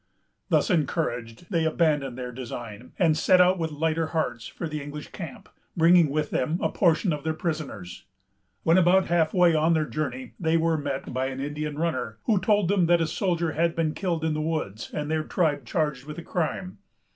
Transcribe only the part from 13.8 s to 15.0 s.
killed in the woods,